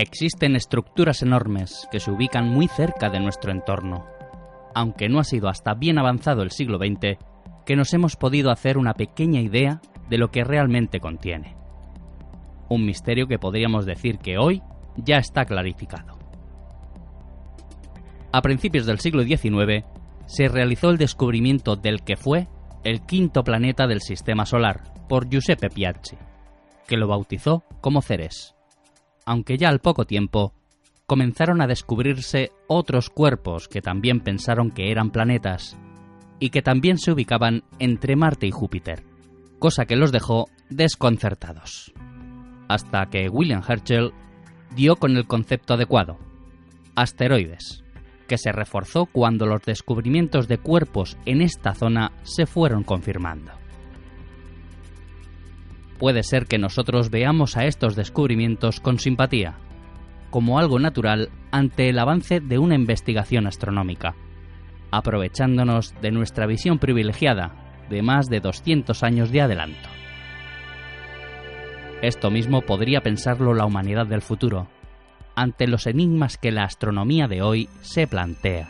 Existen 0.00 0.54
estructuras 0.54 1.22
enormes 1.22 1.88
que 1.90 1.98
se 1.98 2.12
ubican 2.12 2.48
muy 2.48 2.68
cerca 2.68 3.10
de 3.10 3.18
nuestro 3.18 3.50
entorno, 3.50 4.06
aunque 4.72 5.08
no 5.08 5.18
ha 5.18 5.24
sido 5.24 5.48
hasta 5.48 5.74
bien 5.74 5.98
avanzado 5.98 6.42
el 6.42 6.52
siglo 6.52 6.78
XX 6.78 7.18
que 7.66 7.74
nos 7.74 7.92
hemos 7.94 8.14
podido 8.14 8.52
hacer 8.52 8.78
una 8.78 8.94
pequeña 8.94 9.40
idea 9.40 9.80
de 10.08 10.18
lo 10.18 10.30
que 10.30 10.44
realmente 10.44 11.00
contiene. 11.00 11.56
Un 12.68 12.86
misterio 12.86 13.26
que 13.26 13.40
podríamos 13.40 13.86
decir 13.86 14.18
que 14.18 14.38
hoy 14.38 14.62
ya 14.94 15.16
está 15.16 15.46
clarificado. 15.46 16.16
A 18.30 18.40
principios 18.40 18.86
del 18.86 19.00
siglo 19.00 19.24
XIX 19.24 19.84
se 20.26 20.46
realizó 20.46 20.90
el 20.90 20.98
descubrimiento 20.98 21.74
del 21.74 22.04
que 22.04 22.16
fue 22.16 22.46
el 22.84 23.00
quinto 23.00 23.42
planeta 23.42 23.88
del 23.88 24.00
Sistema 24.00 24.46
Solar 24.46 24.84
por 25.08 25.28
Giuseppe 25.28 25.70
Piazzi, 25.70 26.16
que 26.86 26.96
lo 26.96 27.08
bautizó 27.08 27.64
como 27.80 28.00
Ceres 28.00 28.54
aunque 29.28 29.58
ya 29.58 29.68
al 29.68 29.80
poco 29.80 30.06
tiempo 30.06 30.54
comenzaron 31.04 31.60
a 31.60 31.66
descubrirse 31.66 32.50
otros 32.66 33.10
cuerpos 33.10 33.68
que 33.68 33.82
también 33.82 34.20
pensaron 34.20 34.70
que 34.70 34.90
eran 34.90 35.10
planetas 35.10 35.76
y 36.40 36.48
que 36.48 36.62
también 36.62 36.96
se 36.96 37.12
ubicaban 37.12 37.62
entre 37.78 38.16
Marte 38.16 38.46
y 38.46 38.50
Júpiter, 38.50 39.04
cosa 39.58 39.84
que 39.84 39.96
los 39.96 40.12
dejó 40.12 40.48
desconcertados. 40.70 41.92
Hasta 42.68 43.04
que 43.10 43.28
William 43.28 43.62
Herschel 43.68 44.12
dio 44.74 44.96
con 44.96 45.14
el 45.14 45.26
concepto 45.26 45.74
adecuado, 45.74 46.16
asteroides, 46.94 47.84
que 48.28 48.38
se 48.38 48.50
reforzó 48.50 49.04
cuando 49.04 49.44
los 49.44 49.60
descubrimientos 49.60 50.48
de 50.48 50.56
cuerpos 50.56 51.18
en 51.26 51.42
esta 51.42 51.74
zona 51.74 52.12
se 52.22 52.46
fueron 52.46 52.82
confirmando 52.82 53.52
puede 55.98 56.22
ser 56.22 56.46
que 56.46 56.58
nosotros 56.58 57.10
veamos 57.10 57.56
a 57.56 57.66
estos 57.66 57.96
descubrimientos 57.96 58.80
con 58.80 58.98
simpatía, 58.98 59.56
como 60.30 60.58
algo 60.58 60.78
natural 60.78 61.30
ante 61.50 61.88
el 61.88 61.98
avance 61.98 62.40
de 62.40 62.58
una 62.58 62.74
investigación 62.74 63.46
astronómica, 63.46 64.14
aprovechándonos 64.90 65.94
de 66.00 66.10
nuestra 66.10 66.46
visión 66.46 66.78
privilegiada 66.78 67.54
de 67.90 68.02
más 68.02 68.26
de 68.26 68.40
200 68.40 69.02
años 69.02 69.30
de 69.30 69.40
adelanto. 69.40 69.88
Esto 72.02 72.30
mismo 72.30 72.62
podría 72.62 73.00
pensarlo 73.00 73.54
la 73.54 73.64
humanidad 73.64 74.06
del 74.06 74.22
futuro, 74.22 74.68
ante 75.34 75.66
los 75.66 75.86
enigmas 75.86 76.36
que 76.36 76.52
la 76.52 76.64
astronomía 76.64 77.26
de 77.26 77.42
hoy 77.42 77.68
se 77.80 78.06
plantea, 78.06 78.68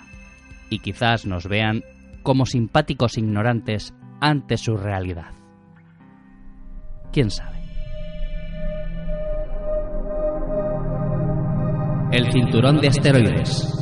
y 0.70 0.78
quizás 0.78 1.26
nos 1.26 1.46
vean 1.46 1.82
como 2.22 2.46
simpáticos 2.46 3.18
ignorantes 3.18 3.94
ante 4.20 4.56
su 4.56 4.76
realidad 4.76 5.37
quién 7.12 7.30
sabe. 7.30 7.58
El 12.10 12.32
cinturón 12.32 12.80
de 12.80 12.88
asteroides. 12.88 13.74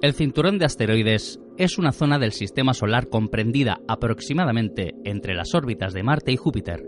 El 0.00 0.14
cinturón 0.14 0.58
de 0.58 0.64
asteroides 0.64 1.40
es 1.58 1.78
una 1.78 1.92
zona 1.92 2.18
del 2.18 2.32
sistema 2.32 2.72
solar 2.72 3.08
comprendida 3.08 3.80
aproximadamente 3.86 4.94
entre 5.04 5.34
las 5.34 5.54
órbitas 5.54 5.92
de 5.92 6.02
Marte 6.02 6.32
y 6.32 6.36
Júpiter, 6.36 6.82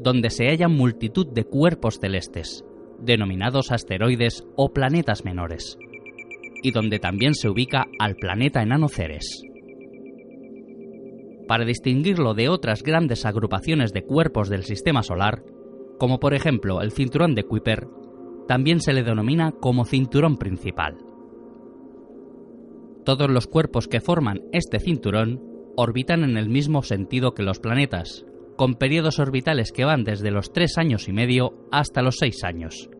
donde 0.00 0.30
se 0.30 0.48
hallan 0.48 0.72
multitud 0.72 1.26
de 1.26 1.44
cuerpos 1.44 1.98
celestes, 2.00 2.64
denominados 2.98 3.70
asteroides 3.70 4.44
o 4.56 4.72
planetas 4.72 5.24
menores, 5.24 5.76
y 6.62 6.70
donde 6.70 6.98
también 6.98 7.34
se 7.34 7.50
ubica 7.50 7.84
al 7.98 8.16
planeta 8.16 8.62
enano 8.62 8.88
Ceres 8.88 9.42
para 11.46 11.64
distinguirlo 11.64 12.34
de 12.34 12.48
otras 12.48 12.82
grandes 12.82 13.26
agrupaciones 13.26 13.92
de 13.92 14.04
cuerpos 14.04 14.48
del 14.48 14.64
Sistema 14.64 15.02
Solar, 15.02 15.44
como 15.98 16.18
por 16.18 16.34
ejemplo 16.34 16.82
el 16.82 16.92
cinturón 16.92 17.34
de 17.34 17.44
Kuiper, 17.44 17.86
también 18.48 18.80
se 18.80 18.92
le 18.92 19.02
denomina 19.02 19.52
como 19.52 19.84
cinturón 19.84 20.36
principal. 20.36 20.96
Todos 23.04 23.30
los 23.30 23.46
cuerpos 23.46 23.88
que 23.88 24.00
forman 24.00 24.42
este 24.52 24.78
cinturón 24.78 25.40
orbitan 25.76 26.24
en 26.24 26.36
el 26.36 26.48
mismo 26.48 26.82
sentido 26.82 27.34
que 27.34 27.42
los 27.42 27.58
planetas, 27.58 28.24
con 28.56 28.74
periodos 28.74 29.18
orbitales 29.18 29.72
que 29.72 29.84
van 29.84 30.04
desde 30.04 30.30
los 30.30 30.52
3 30.52 30.78
años 30.78 31.08
y 31.08 31.12
medio 31.12 31.66
hasta 31.70 32.02
los 32.02 32.16
6 32.18 32.44
años, 32.44 32.90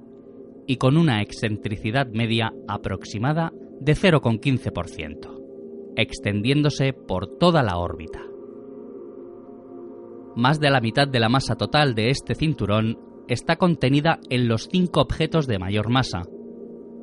y 0.66 0.76
con 0.76 0.96
una 0.96 1.22
excentricidad 1.22 2.08
media 2.08 2.52
aproximada 2.66 3.52
de 3.80 3.94
0,15%, 3.94 5.94
extendiéndose 5.96 6.92
por 6.92 7.38
toda 7.38 7.62
la 7.62 7.76
órbita. 7.76 8.31
Más 10.34 10.60
de 10.60 10.70
la 10.70 10.80
mitad 10.80 11.06
de 11.06 11.20
la 11.20 11.28
masa 11.28 11.56
total 11.56 11.94
de 11.94 12.08
este 12.08 12.34
cinturón 12.34 12.98
está 13.28 13.56
contenida 13.56 14.18
en 14.30 14.48
los 14.48 14.68
cinco 14.70 15.00
objetos 15.00 15.46
de 15.46 15.58
mayor 15.58 15.90
masa, 15.90 16.22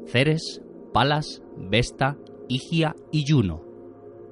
Ceres, 0.06 0.62
Palas, 0.94 1.42
Vesta, 1.58 2.18
Higia 2.48 2.96
y 3.12 3.26
Juno, 3.28 3.64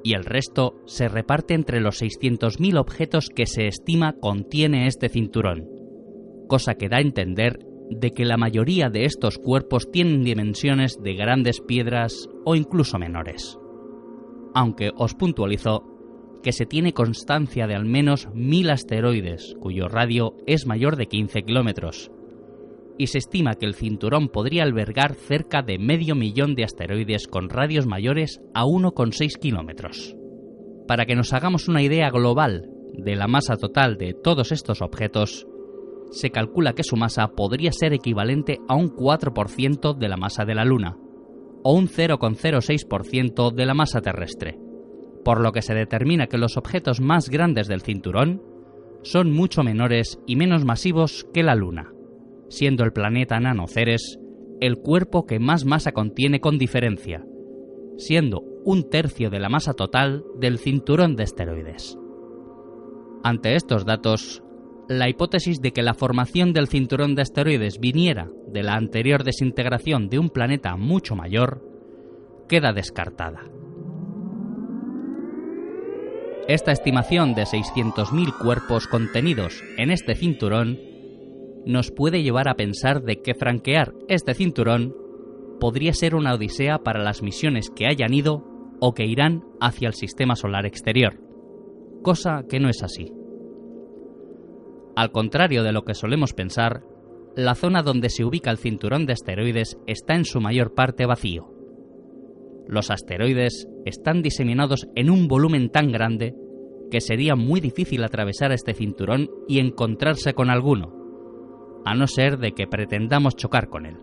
y 0.04 0.14
el 0.14 0.26
resto 0.26 0.76
se 0.86 1.08
reparte 1.08 1.54
entre 1.54 1.82
los 1.82 2.02
600.000 2.02 2.80
objetos 2.80 3.30
que 3.30 3.46
se 3.46 3.68
estima 3.68 4.14
contiene 4.14 4.88
este 4.88 5.10
cinturón, 5.10 5.68
cosa 6.48 6.76
que 6.76 6.90
da 6.90 6.98
a 6.98 7.02
entender 7.02 7.60
de 7.90 8.14
que 8.14 8.26
la 8.26 8.38
mayoría 8.38 8.90
de 8.90 9.06
estos 9.06 9.38
cuerpos 9.38 9.92
tienen 9.92 10.24
dimensiones 10.24 10.98
de 11.02 11.14
grandes 11.14 11.62
piedras 11.62 12.28
o 12.46 12.56
incluso 12.56 12.98
menores. 12.98 13.58
Aunque 14.54 14.92
os 14.96 15.14
puntualizo 15.14 15.97
que 16.42 16.52
se 16.52 16.66
tiene 16.66 16.94
constancia 16.94 17.68
de 17.68 17.76
al 17.76 17.86
menos 17.86 18.28
mil 18.34 18.70
asteroides 18.70 19.56
cuyo 19.60 19.88
radio 19.88 20.36
es 20.46 20.66
mayor 20.66 20.96
de 20.96 21.08
15 21.08 21.44
kilómetros, 21.44 22.12
y 22.98 23.08
se 23.08 23.20
estima 23.20 23.56
que 23.56 23.66
el 23.66 23.76
cinturón 23.76 24.30
podría 24.30 24.64
albergar 24.64 25.16
cerca 25.16 25.62
de 25.62 25.78
medio 25.78 26.16
millón 26.16 26.56
de 26.56 26.64
asteroides 26.64 27.28
con 27.28 27.50
radios 27.50 27.86
mayores 27.86 28.42
a 28.54 28.66
1,6 28.66 29.40
kilómetros. 29.40 30.16
Para 30.88 31.06
que 31.06 31.16
nos 31.16 31.34
hagamos 31.34 31.68
una 31.68 31.82
idea 31.82 32.10
global 32.10 32.70
de 32.94 33.16
la 33.16 33.28
masa 33.28 33.58
total 33.58 33.98
de 33.98 34.14
todos 34.14 34.52
estos 34.52 34.82
objetos, 34.82 35.46
se 36.12 36.32
calcula 36.32 36.74
que 36.74 36.84
su 36.84 36.96
masa 36.96 37.28
podría 37.30 37.72
ser 37.72 37.94
equivalente 37.94 38.60
a 38.68 38.76
un 38.76 38.90
4% 38.90 39.98
de 39.98 40.08
la 40.08 40.18
masa 40.18 40.46
de 40.46 40.56
la 40.56 40.66
Luna, 40.66 40.98
o 41.64 41.74
un 41.74 41.88
0,06% 41.88 43.54
de 43.54 43.66
la 43.66 43.74
masa 43.74 44.02
terrestre, 44.02 44.58
por 45.24 45.42
lo 45.42 45.52
que 45.52 45.62
se 45.62 45.74
determina 45.74 46.28
que 46.28 46.38
los 46.38 46.58
objetos 46.58 47.02
más 47.02 47.30
grandes 47.30 47.68
del 47.68 47.82
cinturón 47.82 48.42
son 49.04 49.32
mucho 49.32 49.64
menores 49.64 50.20
y 50.26 50.36
menos 50.36 50.66
masivos 50.66 51.28
que 51.34 51.44
la 51.44 51.56
Luna 51.56 51.94
siendo 52.50 52.84
el 52.84 52.94
planeta 52.94 53.40
nano 53.40 53.68
Ceres 53.68 54.20
el 54.60 54.78
cuerpo 54.78 55.26
que 55.26 55.40
más 55.40 55.66
masa 55.66 55.92
contiene 55.92 56.40
con 56.40 56.58
diferencia, 56.58 57.24
siendo 57.98 58.42
un 58.66 58.90
tercio 58.90 59.30
de 59.30 59.40
la 59.40 59.50
masa 59.50 59.74
total 59.74 60.24
del 60.40 60.58
cinturón 60.58 61.16
de 61.16 61.24
esteroides. 61.24 61.96
Ante 63.24 63.56
estos 63.56 63.86
datos, 63.86 64.42
la 64.90 65.10
hipótesis 65.10 65.62
de 65.62 65.74
que 65.74 65.84
la 65.84 65.94
formación 65.94 66.54
del 66.54 66.68
cinturón 66.68 67.14
de 67.14 67.22
asteroides 67.22 67.80
viniera 67.80 68.32
de 68.48 68.64
la 68.64 68.74
anterior 68.74 69.24
desintegración 69.24 70.10
de 70.10 70.18
un 70.18 70.30
planeta 70.30 70.76
mucho 70.76 71.16
mayor 71.16 71.62
queda 72.50 72.74
descartada. 72.74 73.44
Esta 76.48 76.72
estimación 76.72 77.34
de 77.34 77.44
600.000 77.44 78.38
cuerpos 78.38 78.88
contenidos 78.88 79.62
en 79.78 79.92
este 79.92 80.16
cinturón 80.16 80.80
nos 81.66 81.92
puede 81.92 82.24
llevar 82.24 82.48
a 82.48 82.56
pensar 82.56 83.04
de 83.04 83.22
que 83.22 83.36
franquear 83.36 83.94
este 84.08 84.34
cinturón 84.34 84.96
podría 85.60 85.92
ser 85.92 86.16
una 86.16 86.34
odisea 86.34 86.78
para 86.80 87.04
las 87.04 87.22
misiones 87.22 87.70
que 87.70 87.86
hayan 87.86 88.14
ido 88.14 88.46
o 88.80 88.94
que 88.94 89.06
irán 89.06 89.44
hacia 89.60 89.90
el 89.90 89.94
sistema 89.94 90.38
solar 90.38 90.66
exterior, 90.66 91.20
cosa 92.02 92.46
que 92.48 92.62
no 92.62 92.70
es 92.70 92.82
así. 92.82 93.12
Al 94.96 95.12
contrario 95.12 95.64
de 95.64 95.74
lo 95.74 95.84
que 95.84 95.96
solemos 95.96 96.32
pensar, 96.32 96.84
la 97.36 97.56
zona 97.56 97.84
donde 97.84 98.10
se 98.10 98.24
ubica 98.24 98.52
el 98.52 98.58
cinturón 98.58 99.06
de 99.06 99.12
asteroides 99.12 99.78
está 99.86 100.16
en 100.16 100.24
su 100.24 100.40
mayor 100.40 100.74
parte 100.74 101.06
vacío. 101.06 101.57
Los 102.68 102.92
asteroides 102.92 103.68
están 103.86 104.22
diseminados 104.22 104.88
en 104.96 105.10
un 105.10 105.28
volumen 105.28 105.70
tan 105.70 105.92
grande 105.92 106.36
que 106.92 107.02
sería 107.02 107.36
muy 107.36 107.60
difícil 107.60 108.04
atravesar 108.04 108.52
este 108.52 108.74
cinturón 108.74 109.30
y 109.48 109.60
encontrarse 109.60 110.34
con 110.34 110.50
alguno, 110.50 111.82
a 111.86 111.96
no 111.96 112.08
ser 112.08 112.38
de 112.38 112.52
que 112.52 112.68
pretendamos 112.68 113.36
chocar 113.36 113.70
con 113.70 113.86
él. 113.86 113.98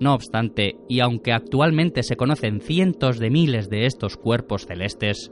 No 0.00 0.14
obstante, 0.14 0.76
y 0.88 1.00
aunque 1.00 1.32
actualmente 1.32 2.02
se 2.02 2.16
conocen 2.16 2.60
cientos 2.60 3.18
de 3.18 3.30
miles 3.30 3.68
de 3.70 3.86
estos 3.86 4.16
cuerpos 4.16 4.66
celestes, 4.66 5.30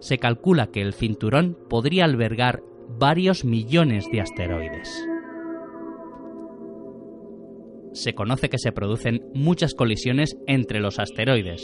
se 0.00 0.18
calcula 0.18 0.68
que 0.68 0.82
el 0.82 0.92
cinturón 0.92 1.58
podría 1.68 2.04
albergar 2.04 2.62
varios 2.98 3.44
millones 3.44 4.06
de 4.12 4.20
asteroides. 4.20 5.13
Se 7.94 8.14
conoce 8.14 8.50
que 8.50 8.58
se 8.58 8.72
producen 8.72 9.22
muchas 9.34 9.72
colisiones 9.72 10.36
entre 10.48 10.80
los 10.80 10.98
asteroides, 10.98 11.62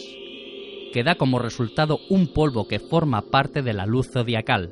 que 0.93 1.03
da 1.03 1.17
como 1.17 1.41
resultado 1.41 1.99
un 2.09 2.33
polvo 2.33 2.69
que 2.69 2.79
forma 2.79 3.23
parte 3.31 3.63
de 3.63 3.73
la 3.73 3.85
luz 3.85 4.11
zodiacal, 4.13 4.71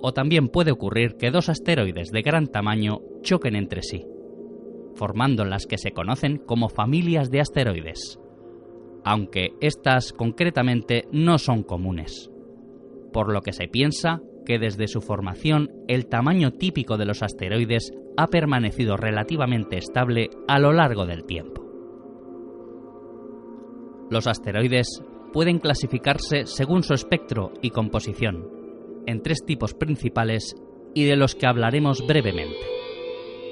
o 0.00 0.12
también 0.12 0.48
puede 0.48 0.72
ocurrir 0.72 1.16
que 1.16 1.30
dos 1.30 1.50
asteroides 1.50 2.10
de 2.10 2.22
gran 2.22 2.46
tamaño 2.46 3.00
choquen 3.22 3.54
entre 3.54 3.82
sí, 3.82 4.06
formando 4.94 5.44
las 5.44 5.66
que 5.66 5.76
se 5.76 5.92
conocen 5.92 6.38
como 6.38 6.70
familias 6.70 7.30
de 7.30 7.40
asteroides, 7.40 8.18
aunque 9.04 9.50
estas 9.60 10.14
concretamente 10.14 11.06
no 11.12 11.36
son 11.36 11.64
comunes, 11.64 12.30
por 13.12 13.30
lo 13.30 13.42
que 13.42 13.52
se 13.52 13.68
piensa 13.68 14.22
que 14.46 14.58
desde 14.58 14.88
su 14.88 15.02
formación 15.02 15.70
el 15.86 16.06
tamaño 16.06 16.52
típico 16.52 16.96
de 16.96 17.04
los 17.04 17.22
asteroides 17.22 17.92
ha 18.16 18.28
permanecido 18.28 18.96
relativamente 18.96 19.78
estable 19.78 20.30
a 20.48 20.58
lo 20.58 20.72
largo 20.72 21.06
del 21.06 21.24
tiempo. 21.24 21.64
Los 24.10 24.26
asteroides 24.26 25.02
pueden 25.32 25.58
clasificarse 25.58 26.44
según 26.46 26.82
su 26.82 26.92
espectro 26.92 27.52
y 27.62 27.70
composición, 27.70 28.48
en 29.06 29.22
tres 29.22 29.44
tipos 29.44 29.74
principales 29.74 30.54
y 30.94 31.04
de 31.04 31.16
los 31.16 31.34
que 31.34 31.46
hablaremos 31.46 32.06
brevemente. 32.06 32.66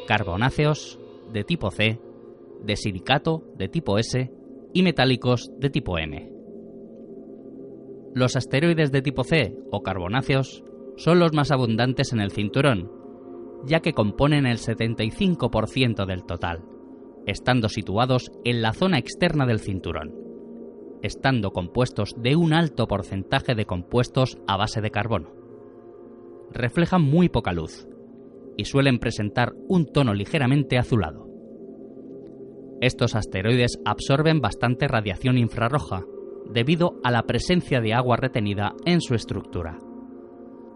Carbonáceos 0.06 0.98
de 1.32 1.44
tipo 1.44 1.70
C, 1.70 1.98
de 2.62 2.76
silicato 2.76 3.44
de 3.56 3.68
tipo 3.68 3.98
S 3.98 4.30
y 4.74 4.82
metálicos 4.82 5.50
de 5.58 5.70
tipo 5.70 5.98
M. 5.98 6.30
Los 8.14 8.36
asteroides 8.36 8.92
de 8.92 9.02
tipo 9.02 9.24
C 9.24 9.56
o 9.70 9.82
carbonáceos 9.82 10.62
son 10.96 11.18
los 11.18 11.32
más 11.32 11.50
abundantes 11.50 12.12
en 12.12 12.20
el 12.20 12.32
cinturón, 12.32 12.90
ya 13.64 13.80
que 13.80 13.92
componen 13.92 14.46
el 14.46 14.58
75% 14.58 16.06
del 16.06 16.24
total, 16.24 16.64
estando 17.26 17.68
situados 17.68 18.30
en 18.44 18.62
la 18.62 18.72
zona 18.72 18.98
externa 18.98 19.46
del 19.46 19.60
cinturón, 19.60 20.14
estando 21.02 21.52
compuestos 21.52 22.14
de 22.16 22.36
un 22.36 22.52
alto 22.52 22.86
porcentaje 22.86 23.54
de 23.54 23.66
compuestos 23.66 24.38
a 24.46 24.56
base 24.56 24.80
de 24.80 24.90
carbono 24.90 25.40
reflejan 26.52 27.02
muy 27.02 27.28
poca 27.28 27.52
luz 27.52 27.86
y 28.56 28.64
suelen 28.64 28.98
presentar 28.98 29.52
un 29.68 29.86
tono 29.86 30.14
ligeramente 30.14 30.78
azulado. 30.78 31.28
Estos 32.80 33.14
asteroides 33.14 33.78
absorben 33.84 34.40
bastante 34.40 34.88
radiación 34.88 35.38
infrarroja 35.38 36.04
debido 36.50 36.98
a 37.04 37.10
la 37.10 37.22
presencia 37.22 37.80
de 37.80 37.94
agua 37.94 38.16
retenida 38.16 38.74
en 38.84 39.00
su 39.00 39.14
estructura. 39.14 39.78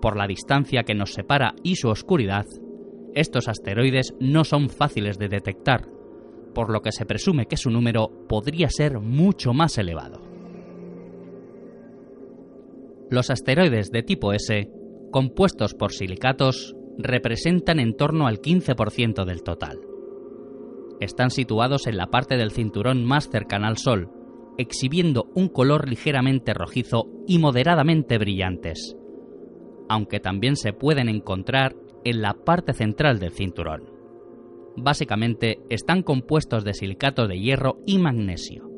Por 0.01 0.17
la 0.17 0.27
distancia 0.27 0.85
que 0.85 0.95
nos 0.95 1.13
separa 1.13 1.55
y 1.63 1.77
su 1.77 1.89
oscuridad, 1.89 2.45
estos 3.14 3.49
asteroides 3.49 4.14
no 4.20 4.44
son 4.44 4.69
fáciles 4.69 5.19
de 5.19 5.28
detectar, 5.28 5.88
por 6.55 6.70
lo 6.70 6.82
que 6.82 6.93
se 6.93 7.06
presume 7.06 7.46
que 7.46 7.56
su 7.56 7.70
número 7.70 8.26
podría 8.28 8.69
ser 8.70 9.00
mucho 9.00 9.52
más 9.52 9.78
elevado. 9.78 10.22
Los 13.11 13.31
asteroides 13.31 13.90
de 13.90 14.02
tipo 14.02 14.32
S 14.32 14.70
compuestos 15.14 15.75
por 15.75 15.93
silicatos, 15.93 16.75
representan 16.99 17.78
en 17.78 17.96
torno 17.96 18.26
al 18.26 18.40
15% 18.40 19.25
del 19.25 19.44
total. 19.44 19.78
Están 20.99 21.30
situados 21.30 21.87
en 21.87 21.97
la 21.97 22.09
parte 22.09 22.37
del 22.37 22.50
cinturón 22.50 23.04
más 23.04 23.30
cercana 23.30 23.68
al 23.68 23.76
Sol, 23.76 24.11
exhibiendo 24.59 25.30
un 25.37 25.47
color 25.47 25.88
ligeramente 25.88 26.52
rojizo 26.52 27.06
y 27.28 27.38
moderadamente 27.38 28.18
brillantes, 28.18 28.97
aunque 29.88 30.18
también 30.18 30.56
se 30.56 30.73
pueden 30.73 31.09
encontrar 31.09 31.76
en 32.04 32.23
la 32.23 32.34
parte 32.34 32.73
central 32.73 33.18
del 33.18 33.32
cinturón. 33.32 33.90
Básicamente 34.76 35.61
están 35.70 36.02
compuestos 36.02 36.64
de 36.64 36.75
silicato 36.75 37.26
de 37.26 37.38
hierro 37.38 37.78
y 37.87 37.99
magnesio. 37.99 38.68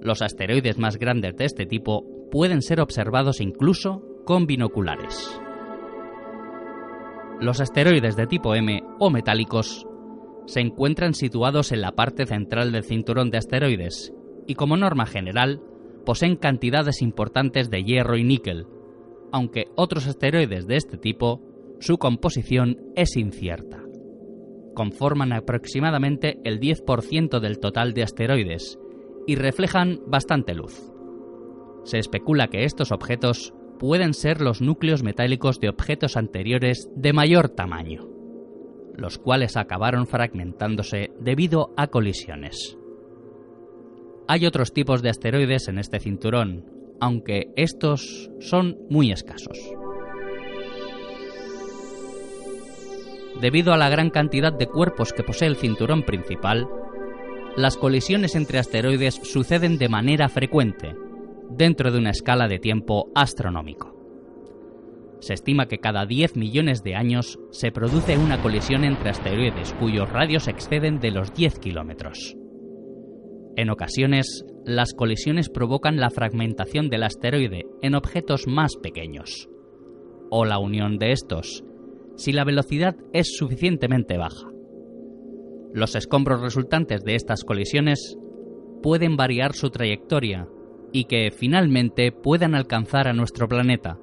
Los 0.00 0.22
asteroides 0.22 0.78
más 0.78 0.96
grandes 0.96 1.36
de 1.36 1.44
este 1.44 1.66
tipo 1.66 2.04
pueden 2.30 2.62
ser 2.62 2.80
observados 2.80 3.40
incluso 3.40 4.02
con 4.24 4.46
binoculares. 4.46 5.40
Los 7.40 7.60
asteroides 7.60 8.16
de 8.16 8.26
tipo 8.26 8.54
M 8.54 8.82
o 8.98 9.10
metálicos 9.10 9.86
se 10.46 10.60
encuentran 10.60 11.14
situados 11.14 11.72
en 11.72 11.80
la 11.80 11.92
parte 11.92 12.26
central 12.26 12.72
del 12.72 12.84
cinturón 12.84 13.30
de 13.30 13.38
asteroides 13.38 14.12
y 14.46 14.54
como 14.54 14.76
norma 14.76 15.06
general 15.06 15.60
poseen 16.04 16.36
cantidades 16.36 17.02
importantes 17.02 17.70
de 17.70 17.84
hierro 17.84 18.16
y 18.16 18.24
níquel, 18.24 18.66
aunque 19.30 19.66
otros 19.76 20.06
asteroides 20.06 20.66
de 20.66 20.76
este 20.76 20.96
tipo 20.96 21.42
su 21.80 21.98
composición 21.98 22.78
es 22.96 23.16
incierta. 23.16 23.82
Conforman 24.74 25.32
aproximadamente 25.32 26.38
el 26.44 26.60
10% 26.60 27.40
del 27.40 27.58
total 27.58 27.94
de 27.94 28.02
asteroides 28.02 28.78
y 29.26 29.36
reflejan 29.36 30.00
bastante 30.06 30.54
luz. 30.54 30.92
Se 31.84 31.98
especula 31.98 32.48
que 32.48 32.64
estos 32.64 32.92
objetos 32.92 33.54
pueden 33.78 34.12
ser 34.12 34.40
los 34.40 34.60
núcleos 34.60 35.02
metálicos 35.02 35.60
de 35.60 35.68
objetos 35.68 36.16
anteriores 36.16 36.90
de 36.94 37.12
mayor 37.12 37.48
tamaño, 37.48 38.08
los 38.96 39.18
cuales 39.18 39.56
acabaron 39.56 40.06
fragmentándose 40.06 41.10
debido 41.20 41.72
a 41.76 41.86
colisiones. 41.86 42.76
Hay 44.26 44.44
otros 44.44 44.72
tipos 44.72 45.00
de 45.00 45.10
asteroides 45.10 45.68
en 45.68 45.78
este 45.78 46.00
cinturón, 46.00 46.66
aunque 47.00 47.52
estos 47.56 48.30
son 48.40 48.76
muy 48.90 49.12
escasos. 49.12 49.58
Debido 53.40 53.72
a 53.72 53.76
la 53.76 53.88
gran 53.88 54.10
cantidad 54.10 54.52
de 54.52 54.66
cuerpos 54.66 55.12
que 55.12 55.22
posee 55.22 55.48
el 55.48 55.56
cinturón 55.56 56.02
principal, 56.02 56.68
las 57.56 57.76
colisiones 57.76 58.34
entre 58.34 58.58
asteroides 58.58 59.14
suceden 59.22 59.78
de 59.78 59.88
manera 59.88 60.28
frecuente, 60.28 60.94
dentro 61.50 61.92
de 61.92 61.98
una 61.98 62.10
escala 62.10 62.48
de 62.48 62.58
tiempo 62.58 63.10
astronómico. 63.14 63.94
Se 65.20 65.34
estima 65.34 65.66
que 65.66 65.78
cada 65.78 66.06
10 66.06 66.36
millones 66.36 66.82
de 66.82 66.94
años 66.94 67.38
se 67.50 67.72
produce 67.72 68.16
una 68.16 68.40
colisión 68.40 68.84
entre 68.84 69.10
asteroides 69.10 69.72
cuyos 69.74 70.08
radios 70.08 70.46
exceden 70.46 71.00
de 71.00 71.10
los 71.10 71.34
10 71.34 71.58
kilómetros. 71.58 72.36
En 73.56 73.70
ocasiones, 73.70 74.44
las 74.64 74.94
colisiones 74.94 75.48
provocan 75.48 75.96
la 75.96 76.10
fragmentación 76.10 76.88
del 76.90 77.02
asteroide 77.02 77.66
en 77.82 77.96
objetos 77.96 78.46
más 78.46 78.76
pequeños, 78.76 79.48
o 80.30 80.44
la 80.44 80.58
unión 80.58 80.98
de 80.98 81.10
estos, 81.10 81.64
si 82.18 82.32
la 82.32 82.44
velocidad 82.44 82.96
es 83.12 83.36
suficientemente 83.36 84.18
baja. 84.18 84.50
Los 85.72 85.94
escombros 85.94 86.42
resultantes 86.42 87.04
de 87.04 87.14
estas 87.14 87.44
colisiones 87.44 88.18
pueden 88.82 89.16
variar 89.16 89.54
su 89.54 89.70
trayectoria 89.70 90.48
y 90.92 91.04
que 91.04 91.30
finalmente 91.30 92.10
puedan 92.10 92.54
alcanzar 92.54 93.06
a 93.06 93.12
nuestro 93.12 93.46
planeta, 93.48 93.98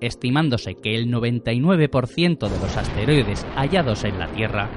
estimándose 0.00 0.76
que 0.76 0.94
el 0.94 1.12
99% 1.12 2.48
de 2.48 2.58
los 2.58 2.76
asteroides 2.76 3.44
hallados 3.54 4.04
en 4.04 4.18
la 4.18 4.28
Tierra 4.32 4.70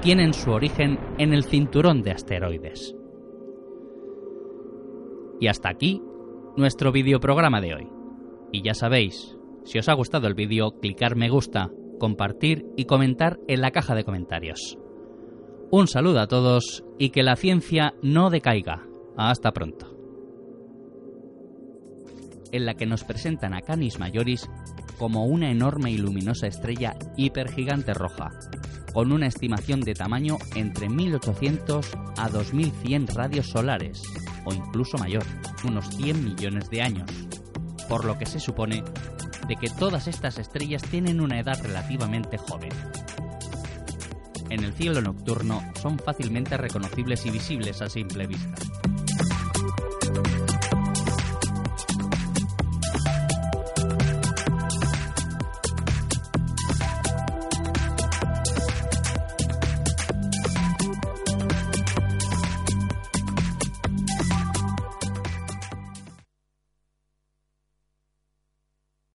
tienen 0.00 0.32
su 0.32 0.52
origen 0.52 1.00
en 1.18 1.34
el 1.34 1.44
cinturón 1.44 2.02
de 2.02 2.12
asteroides. 2.12 2.94
Y 5.40 5.48
hasta 5.48 5.70
aquí 5.70 6.00
nuestro 6.56 6.92
videoprograma 6.92 7.60
de 7.60 7.74
hoy. 7.74 7.88
Y 8.52 8.62
ya 8.62 8.74
sabéis, 8.74 9.36
si 9.64 9.78
os 9.78 9.88
ha 9.88 9.94
gustado 9.94 10.28
el 10.28 10.34
vídeo, 10.34 10.78
clicar 10.80 11.16
me 11.16 11.28
gusta, 11.28 11.70
compartir 11.98 12.66
y 12.76 12.84
comentar 12.84 13.38
en 13.48 13.60
la 13.60 13.70
caja 13.70 13.94
de 13.94 14.04
comentarios. 14.04 14.78
Un 15.70 15.88
saludo 15.88 16.20
a 16.20 16.28
todos 16.28 16.84
y 16.98 17.10
que 17.10 17.22
la 17.22 17.36
ciencia 17.36 17.94
no 18.02 18.30
decaiga. 18.30 18.86
Hasta 19.16 19.52
pronto 19.52 19.96
en 22.52 22.66
la 22.66 22.74
que 22.74 22.86
nos 22.86 23.04
presentan 23.04 23.54
a 23.54 23.60
Canis 23.60 23.98
Majoris 23.98 24.48
como 24.98 25.26
una 25.26 25.50
enorme 25.50 25.90
y 25.90 25.98
luminosa 25.98 26.46
estrella 26.46 26.96
hipergigante 27.16 27.92
roja, 27.92 28.30
con 28.92 29.12
una 29.12 29.26
estimación 29.26 29.80
de 29.80 29.94
tamaño 29.94 30.38
entre 30.54 30.88
1800 30.88 31.86
a 32.16 32.28
2100 32.30 33.08
radios 33.08 33.48
solares, 33.48 34.02
o 34.44 34.54
incluso 34.54 34.96
mayor, 34.96 35.24
unos 35.64 35.88
100 35.96 36.24
millones 36.24 36.70
de 36.70 36.82
años, 36.82 37.10
por 37.88 38.04
lo 38.04 38.18
que 38.18 38.26
se 38.26 38.40
supone 38.40 38.82
de 39.48 39.56
que 39.56 39.68
todas 39.68 40.08
estas 40.08 40.38
estrellas 40.38 40.82
tienen 40.82 41.20
una 41.20 41.38
edad 41.38 41.60
relativamente 41.62 42.38
joven. 42.38 42.70
En 44.50 44.62
el 44.62 44.72
cielo 44.72 45.00
nocturno 45.00 45.62
son 45.80 45.98
fácilmente 45.98 46.56
reconocibles 46.56 47.26
y 47.26 47.30
visibles 47.30 47.82
a 47.82 47.88
simple 47.88 48.26
vista. 48.26 48.54